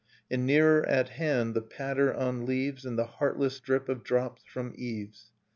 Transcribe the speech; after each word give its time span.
And 0.31 0.47
nearer 0.47 0.83
at 0.87 1.09
hand 1.09 1.53
the 1.53 1.61
patter 1.61 2.11
on 2.11 2.47
leaves 2.47 2.85
And 2.87 2.97
the 2.97 3.05
heartless 3.05 3.59
drip 3.59 3.87
of 3.87 4.03
drops 4.03 4.41
from 4.51 4.73
eaves. 4.75 5.29